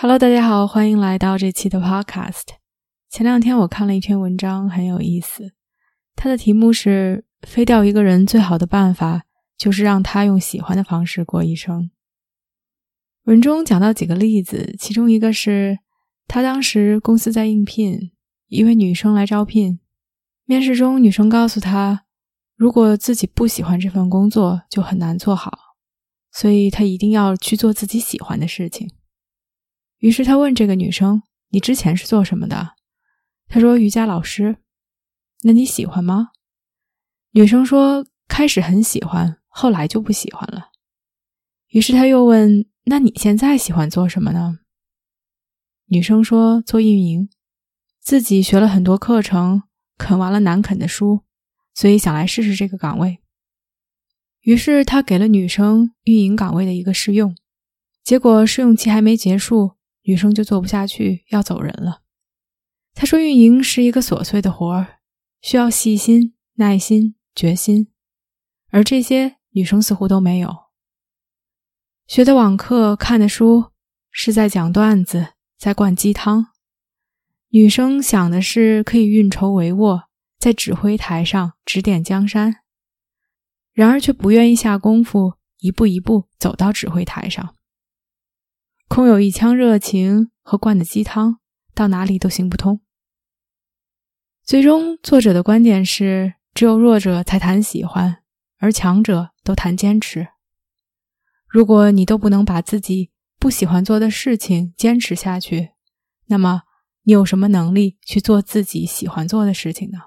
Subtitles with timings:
[0.00, 2.44] Hello，大家好，欢迎来到这期的 Podcast。
[3.10, 5.54] 前两天我看了一篇文章，很有意思。
[6.14, 9.24] 它的题目是“飞掉一个人最好的办法
[9.56, 11.90] 就是让他用喜欢的方式过一生”。
[13.26, 15.80] 文中讲到几个例子，其中一个是
[16.28, 18.12] 他当时公司在应聘
[18.46, 19.80] 一位女生来招聘，
[20.44, 22.04] 面试中女生告诉他，
[22.54, 25.58] 如果自己不喜欢这份工作，就很难做好，
[26.30, 28.88] 所以他一定要去做自己喜欢的事情。
[29.98, 32.74] 于是他问这个女生：“你之前是做什么的？”
[33.48, 34.58] 她说：“瑜伽老师。”
[35.42, 36.30] 那你喜欢吗？
[37.30, 40.70] 女生说：“开始很喜欢，后来就不喜欢了。”
[41.68, 44.58] 于是他又问：“那你现在喜欢做什么呢？”
[45.90, 47.28] 女生说：“做运营，
[48.00, 49.62] 自己学了很多课程，
[49.96, 51.22] 啃完了难啃的书，
[51.74, 53.18] 所以想来试试这个岗位。”
[54.42, 57.36] 于是他给了女生运营岗位的一个试用，
[58.04, 59.77] 结果试用期还没结束。
[60.08, 62.00] 女生就做不下去，要走人了。
[62.94, 65.00] 她说：“运营是一个琐碎的活儿，
[65.42, 67.92] 需要细心、耐心、决心，
[68.70, 70.56] 而这些女生似乎都没有。
[72.06, 73.72] 学的网课、看的书
[74.10, 76.46] 是在讲段子，在灌鸡汤。
[77.50, 80.04] 女生想的是可以运筹帷幄，
[80.38, 82.62] 在指挥台上指点江山，
[83.74, 87.54] 然而却不愿意下功夫，一步一步走到指挥台上。”
[88.88, 91.38] 空有一腔热情和灌的鸡汤，
[91.74, 92.80] 到哪里都行不通。
[94.42, 98.22] 最终，作者的观点是：只有弱者才谈喜欢，
[98.58, 100.28] 而强者都谈坚持。
[101.46, 105.70] 如果你都不能把自己不喜欢做的事情坚持下去，
[106.26, 106.62] 那么
[107.02, 109.98] 你有什么能力去做自己喜欢做的事情呢？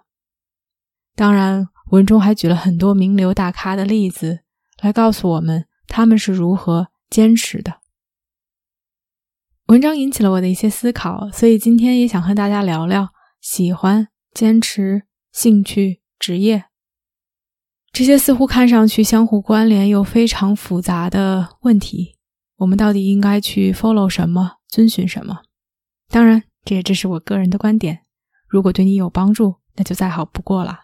[1.16, 4.40] 当然，文中还举了很多名流大咖的例子，
[4.82, 7.81] 来告诉我们他们是如何坚持的。
[9.72, 16.66] 文章引起了我的一些思考，所以今天也想和大家聊聊喜欢、坚持、兴趣、职业
[17.94, 22.18] 这些似乎看上去相互关联又非常复杂的问题。
[22.58, 25.44] 我们到底应该去 follow 什么，遵循什么？
[26.10, 28.02] 当然，这也只是我个人的观点。
[28.50, 30.82] 如果对你有帮助，那就再好不过了。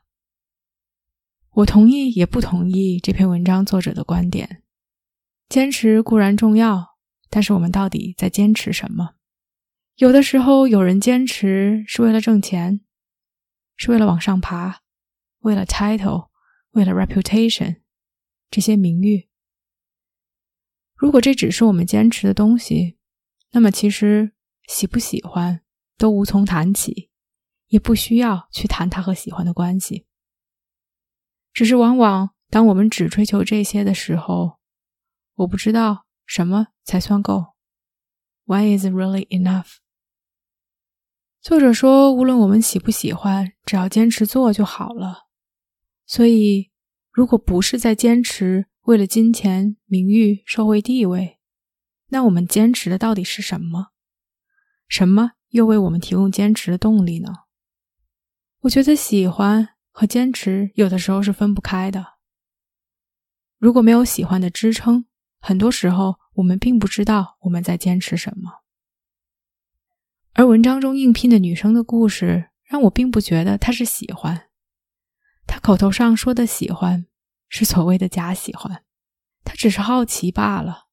[1.56, 4.64] 我同意也不同意这篇文章作者的观点。
[5.50, 6.96] 坚持固然重要。
[7.30, 9.16] 但是我们到底在坚持什么？
[9.98, 12.82] 有的时候，有人坚持是为了挣钱，
[13.76, 14.82] 是为了往上爬，
[15.40, 16.30] 为了 title，
[16.72, 17.82] 为了 reputation，
[18.50, 19.28] 这些名誉。
[20.96, 22.98] 如果这只是我们坚持的东西，
[23.52, 24.34] 那么其实
[24.68, 25.62] 喜不喜欢
[25.98, 27.12] 都无从谈起，
[27.68, 30.08] 也不需要去谈它和喜欢的关系。
[31.54, 34.60] 只是往往当我们只追求这些的时候，
[35.36, 36.07] 我不知道。
[36.28, 37.56] 什么才算够
[38.46, 39.78] ？Why is really enough？
[41.42, 45.28] 作者说，无论我们喜不喜欢，只要坚持做就好了。
[46.06, 46.70] 所以，
[47.12, 51.40] 如果不是在坚持为了金钱、名誉、社会地位，
[52.10, 53.88] 那我们坚持的到底是什么？
[54.88, 57.30] 什么又为我们提供坚持的动力呢？
[58.62, 62.18] 我觉得喜欢和坚持有的时候是分不开的。
[63.58, 65.07] 如果没有喜欢的支撑，
[65.40, 68.64] 很多时候，我们并不知道我们在坚持什么。
[70.34, 74.50] 而文章中应聘的女生的故事，让我并不觉得她是喜欢。
[75.48, 77.08] 她口头上说的喜欢，
[77.48, 78.84] 是所谓的假喜欢，
[79.44, 80.88] 她只是好奇罢了。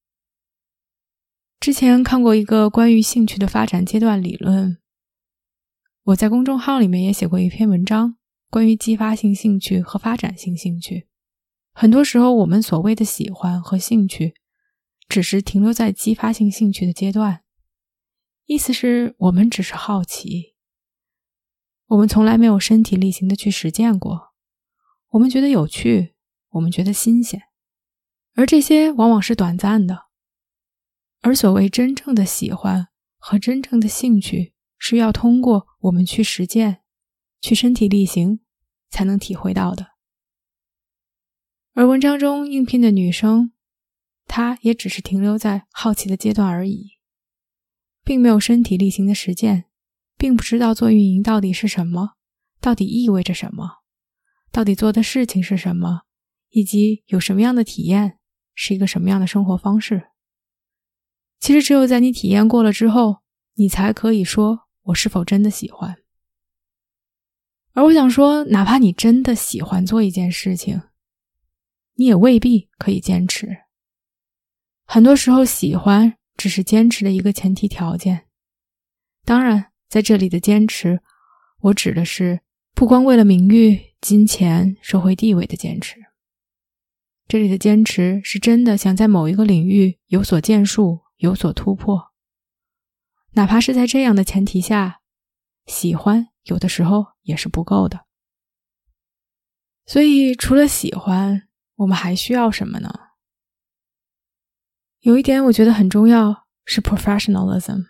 [1.60, 4.78] 之前看过一个关于兴趣的发展阶段理论，
[6.04, 8.16] 我在公众号里面也写过一篇文章，
[8.48, 11.08] 关于激发性兴趣和发展性兴趣。
[11.72, 14.34] 很多时候，我们所谓的喜欢和兴趣，
[15.08, 17.42] 只是停留在激发性兴趣的阶段。
[18.46, 20.54] 意思是我们只是好奇，
[21.86, 24.34] 我们从来没有身体力行的去实践过。
[25.10, 26.14] 我们觉得有趣，
[26.50, 27.40] 我们觉得新鲜，
[28.34, 30.08] 而这些往往是短暂的。
[31.22, 36.82] 而所谓真正的喜欢和真正的兴趣，是要通过我们去实践、
[37.40, 38.40] 去身体力行，
[38.90, 39.92] 才能体会到的。
[41.72, 43.53] 而文章中应聘的女生，
[44.26, 46.92] 他也只是停留在好奇的阶段而已。
[48.04, 49.64] 并没有身体力行的实践，
[50.18, 52.16] 并不知道做运营到底是什么，
[52.60, 53.78] 到底意味着什么，
[54.52, 56.02] 到底做的事情是什么，
[56.50, 58.18] 以及有什么样的体验，
[58.54, 60.10] 是一个什么样的生活方式。
[61.40, 63.22] 其实，只有在你体验过了之后，
[63.54, 65.96] 你才可以说我是否真的喜欢。
[67.72, 70.82] 而我想说，哪怕你真的喜欢做一件事情，
[71.94, 73.63] 你也未必可以坚持。
[74.86, 78.26] 很多时候，喜欢只是坚持的一个前提条件。
[79.24, 81.00] 当然，在这里的坚持，
[81.60, 82.40] 我指的是
[82.74, 85.96] 不光为了名誉、金钱、社会地位的坚持。
[87.26, 92.12] 这里的坚持是真的想在某一个领域有所建树、有所突破。
[93.32, 95.00] 哪怕是在这样的前提下，
[95.66, 98.04] 喜欢有的时候也是不够的。
[99.86, 103.03] 所以，除了喜欢，我们还需要什么呢？
[105.04, 107.88] 有一点我觉得很重要，是 professionalism，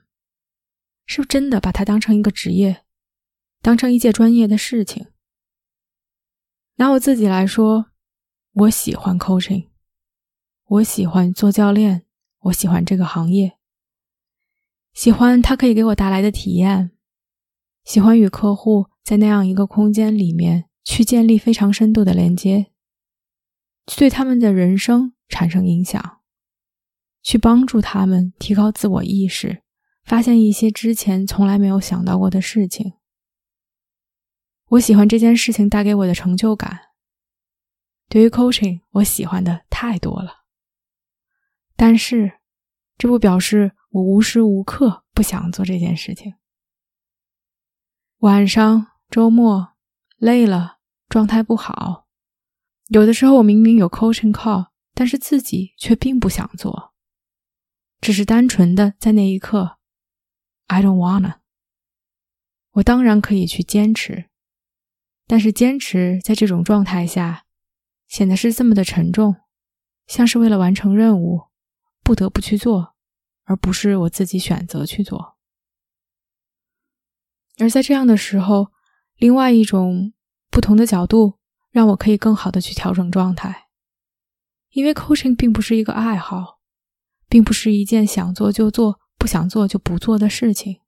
[1.07, 2.83] 是不是真的把它当成一个职业，
[3.63, 5.07] 当成一件专业的事情。
[6.75, 7.87] 拿我自己来说，
[8.55, 9.69] 我喜欢 coaching，
[10.65, 12.05] 我喜欢做教练，
[12.41, 13.59] 我喜欢这个行业，
[14.93, 16.91] 喜欢它可以给我带来的体验，
[17.85, 22.73] 喜欢与客户在那样一个空间里面去建立非常深度的连接，
[23.87, 26.23] 去对他们的人生产生影响。
[27.25, 29.63] 去帮助他们提高自我意识，
[30.05, 32.93] 发现一些之前从来没有想到过的事情。
[34.69, 36.79] 我喜欢这件事情带给我的成就感。
[38.09, 40.45] 对于 coaching，我喜欢的太多了。
[41.75, 42.41] 但是，
[42.99, 46.35] 这不表示我无时无刻不想做这件事情。
[48.19, 49.75] 晚上、周末
[50.19, 50.79] 累了，
[51.09, 52.07] 状态不好，
[52.89, 56.94] 有的时候我明明有 coaching call，但是自己却并不想做。
[58.01, 59.79] 只是单纯的在那一刻
[60.67, 61.37] ，I don't wanna。
[62.73, 64.31] 我当然可以去坚持，
[65.27, 67.47] 但是坚持在这种状态下，
[68.09, 69.37] 显得是这么的沉重，
[70.07, 71.45] 像是为了完成任务
[72.03, 72.95] 不得不去做，
[73.45, 75.37] 而不是我自己选择去做。
[77.59, 78.73] 而在这样的时候，
[79.17, 80.13] 另外一种
[80.51, 81.39] 不同的角度，
[81.71, 83.69] 让我可以更好的去调整状态，
[84.71, 86.54] 因为 coaching 并不是一个爱好。
[87.35, 90.79] 并不是一件想做就做、不想做就不做的事情。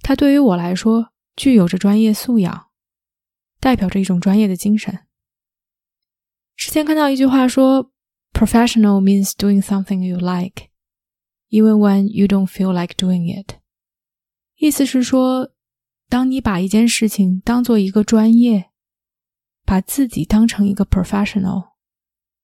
[0.00, 2.68] 它对于我来说具有着专业素养，
[3.58, 5.00] 代表着一种专业的精神。
[6.54, 7.90] 之前看到一句话说
[8.32, 10.68] ：“Professional means doing something you like,
[11.50, 13.56] even when you don't feel like doing it。”
[14.58, 15.50] 意思是说，
[16.08, 18.70] 当你把一件事情当做一个专业，
[19.64, 21.70] 把自己当成一个 professional，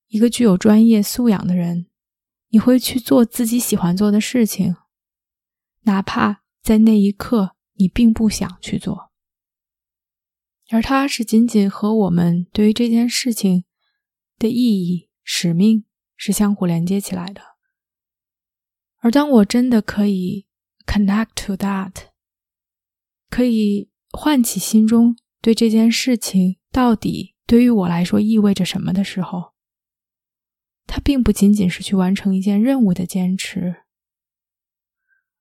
[0.07, 1.85] 一个具有专业素养的人。
[2.49, 4.75] 你会去做自己喜欢做的事情，
[5.81, 9.11] 哪怕在那一刻你并不想去做，
[10.69, 13.65] 而它是仅仅和我们对于这件事情
[14.37, 15.85] 的意义、使命
[16.17, 17.41] 是相互连接起来的。
[18.97, 20.47] 而当我真的可以
[20.85, 21.93] connect to that，
[23.29, 29.53] 可以唤起心中对这件事情到底对于我来说意味着什么的时候。
[30.91, 33.83] 它并不仅仅是去完成一件任务的坚持，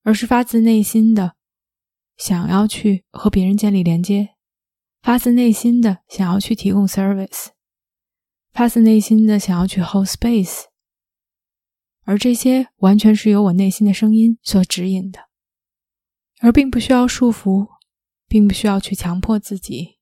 [0.02, 1.36] 而是发自内心的
[2.18, 4.34] 想要去和别人建立连接，
[5.00, 7.46] 发自内心的想要去提供 service，
[8.52, 10.64] 发自内心的想要去 hold space，
[12.04, 15.30] 而这些完全是由我内心的声音所指引的，
[16.40, 17.66] 而并不需要束缚，
[18.28, 19.96] 并不需要去强迫自己，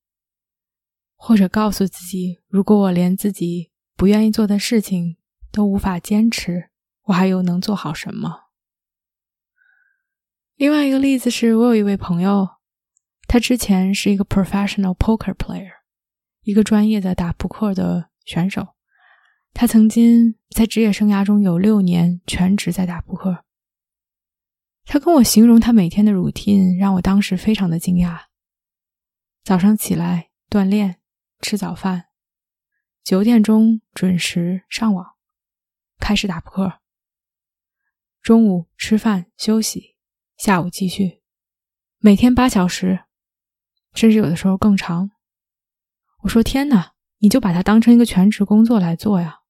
[1.15, 5.19] 或者告诉自己，如果我连自己不愿意做的事情。
[5.57, 6.69] 都无法坚持，
[7.05, 8.51] 我还又能做好什么？
[10.55, 12.47] 另外一个例子是我有一位朋友，
[13.27, 15.71] 他之前是一个 professional poker player，
[16.43, 18.75] 一个专业的打扑克的选手。
[19.55, 23.43] 他曾经在职业生涯中有六年全职在打扑克。
[24.85, 28.25] 他跟我形容他每天的 routine，让我当时非常的惊讶。
[29.43, 31.01] 早上起来锻炼，
[31.41, 32.09] 吃早饭，
[33.03, 35.16] 九点钟准时上网。
[35.99, 36.81] 开始打扑克，
[38.23, 39.97] 中午吃饭休息，
[40.37, 41.23] 下午继续，
[41.99, 43.05] 每天八小时，
[43.95, 45.11] 甚至有的时候更长。
[46.23, 49.41] 我说：“天哪，你就把它当成一个全职工作来做呀？”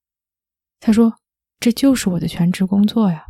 [0.79, 1.19] 他说
[1.59, 3.27] ：“这就是我的全职工作呀。”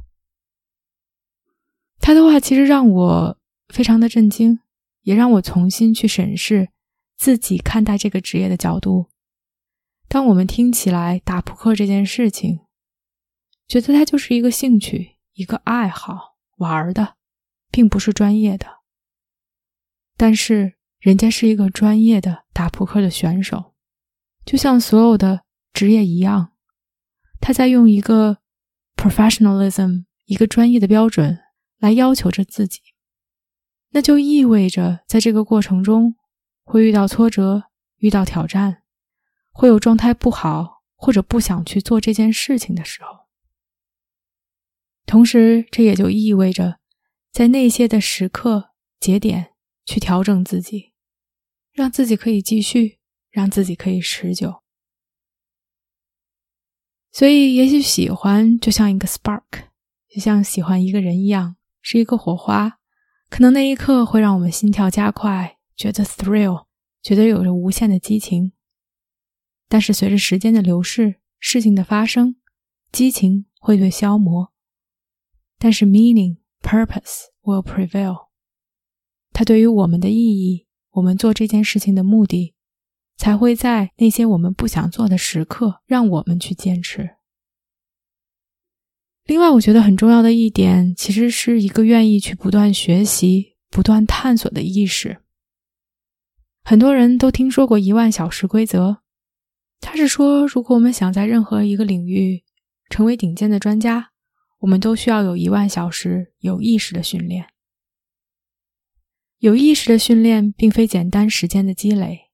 [2.01, 4.61] 他的话其实让我非常的震惊，
[5.03, 6.71] 也让我重新去审视
[7.17, 9.11] 自己看待这个职业的角度。
[10.09, 12.66] 当我们听起来打扑克这件事情，
[13.69, 17.17] 觉得它就是一个兴趣，一个爱好，玩的，
[17.71, 18.67] 并不是专业的，
[20.17, 23.75] 但是人家是一个专业的打扑克的选手，
[24.45, 25.43] 就像所有的
[25.73, 26.53] 职业一样，
[27.41, 28.39] 他在用一个
[28.95, 31.39] professionalism 一个专业的标准
[31.79, 32.81] 来要求着自己。
[33.91, 36.17] 那就意味着，在这个过程中
[36.65, 37.65] 会遇到挫折，
[37.97, 38.83] 遇到挑战，
[39.51, 43.26] 会有状态不好或者不想去做这件事情的时候。
[45.07, 46.81] 同时，这也就意味着，
[47.33, 49.53] 在那些的时刻节点
[49.85, 50.93] 去调整自己，
[51.73, 52.99] 让自己可以继续，
[53.31, 54.63] 让自己可以持久。
[57.13, 59.69] 所以，也许喜欢就像一个 spark，
[60.09, 62.81] 就像喜欢一个人一样，是一个火花。
[63.31, 66.67] 可能那一刻会让我们心跳加快，觉得 thrill，
[67.01, 68.53] 觉得有着无限的激情。
[69.69, 72.37] 但是随着时间的流逝，事情的发生，
[72.91, 74.53] 激情会被消磨。
[75.59, 78.27] 但是 meaning purpose will prevail。
[79.33, 82.55] 它对于我们的意义，我们做这件事情的目的，
[83.17, 87.17] 才会在那些我们不想做的时刻，让我们去坚持。
[89.25, 95.19] 另外，我觉得很重要的一点，其实是一个愿意去不断学习、不断探索的意识。
[96.63, 98.99] 很多人都听说过一万小时规则，
[99.81, 102.45] 他是说，如果我们想在任何一个领域
[102.89, 104.13] 成为顶尖的专家，
[104.59, 107.47] 我们都需要有一万小时有意识的训练。
[109.39, 112.31] 有意识的训练，并非简单时间的积累，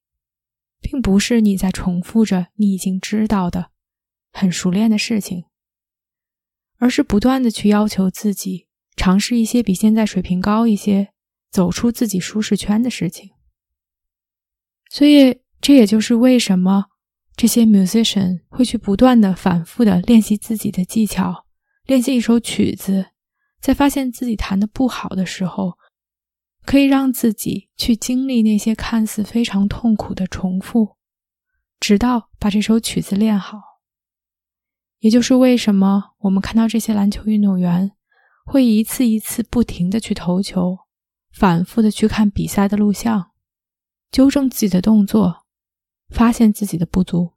[0.79, 3.71] 并不是你在重复着你已经知道的、
[4.31, 5.45] 很熟练的事情。
[6.77, 11.13] 而是不断的去要求自己，尝试一些比现在水平高一些、
[11.49, 13.31] 走出自己舒适圈的事情。
[14.89, 16.87] 所以，这也就是为什么
[17.37, 21.42] 这些 musician 会去不断的、反复的练习自己的技巧，
[21.85, 23.07] 练习一首曲子，
[23.59, 25.77] 在发现自己弹的不好的时候，
[26.65, 30.95] 可以让自己去经历那些看似非常痛苦的重复，
[31.81, 33.61] 直到把这首曲子练好。
[34.99, 37.91] 也就是为什么我们看到这些篮球运动员
[38.45, 40.77] 会一次一次不停的去投球，
[41.33, 43.31] 反复的去看比赛的录像，
[44.09, 45.43] 纠正自己的动作，
[46.07, 47.33] 发现自己的不足，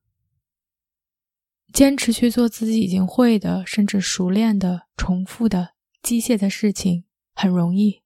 [1.77, 7.05] 坚持去做自己已经会的，甚至熟练的、重复的机械的事情
[7.35, 8.01] 很容易，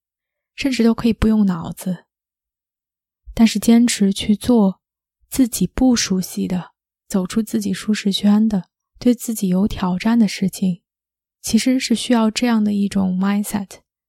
[0.56, 2.06] 甚至都可以不用脑子。
[3.32, 4.80] 但是坚持去做
[5.28, 6.72] 自己不熟悉的，
[7.06, 8.64] 走出自己舒适圈的。
[8.98, 10.82] 对自己有挑战的事情，
[11.40, 13.68] 其实是需要这样的一种 mindset，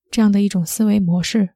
[0.09, 1.53] 这样的一种思维模式，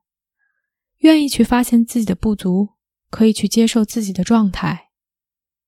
[0.99, 2.75] 愿意去发现自己的不足，
[3.09, 4.91] 可以去接受自己的状态，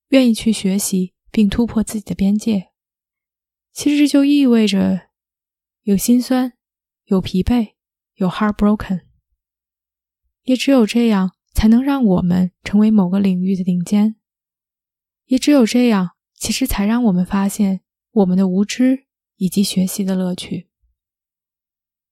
[0.10, 2.72] 愿意去学习并突破自己的边界。
[3.72, 5.10] 其实这就意味着
[5.84, 6.54] 有心酸，
[7.04, 7.76] 有疲惫，
[8.16, 9.02] 有 heartbroken。
[10.46, 14.16] 也只有这样，才能让我们成为某个领域的顶尖。
[15.26, 16.16] 也只有这样。
[16.34, 20.70] 其实才让我们发现我们的无知以及学习的乐趣。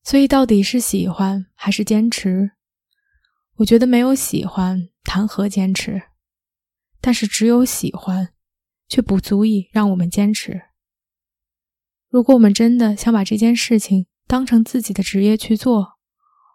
[0.04, 2.52] 所以，到底是喜欢还是坚持？
[3.58, 6.04] 我觉得没有喜欢，谈何坚持？
[7.02, 8.35] 但是，只有喜欢，
[8.88, 10.62] 却不足以让我们坚持。
[12.10, 15.98] 如果我们真的想把这件事情当成自己的职业去做，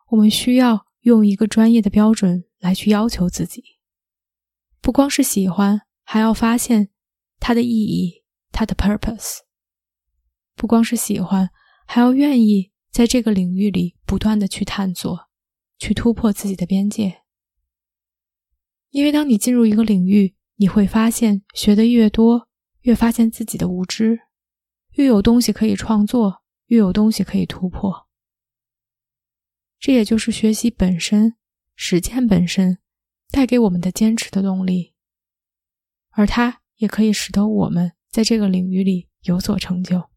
[0.09, 3.63] 我们需要用一个专业的标准来去要求自己。
[4.81, 6.91] 不光是喜欢，还要发现。
[7.43, 8.23] 它的意义，
[8.53, 9.39] 它的 purpose，
[10.57, 11.49] 不光是喜欢，
[11.87, 15.31] 还要愿意在这个领域里不断的去探索，
[15.79, 17.23] 去突破自己的边界。
[18.91, 22.47] 因为当你进入一个领域，你会发现学的越多，
[22.83, 24.21] 越发现自己的无知，
[24.93, 28.07] 越有东西可以创作，越有东西可以突破。
[29.79, 31.35] 这也就是学习本身、
[31.75, 32.77] 实践本身
[33.31, 34.95] 带给我们的坚持的动力，
[36.11, 36.59] 而它。
[36.81, 40.09] 也可以使得我们在这个领域里有所成就，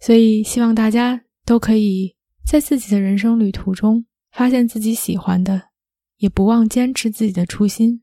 [0.00, 2.16] 所以希望大家都可以
[2.46, 5.68] 在自己的人生旅途中发现自己喜欢的，
[6.16, 8.02] 也不忘坚持自己的初心，